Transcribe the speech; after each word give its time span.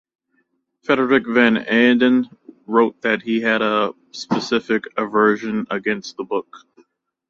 Frederik 0.81 1.27
van 1.27 1.57
Eeden 1.57 2.25
wrote 2.65 2.99
that 3.03 3.21
he 3.21 3.39
had 3.41 3.61
a 3.61 3.93
specific 4.09 4.85
aversion 4.97 5.67
against 5.69 6.17
the 6.17 6.23
book. 6.23 6.65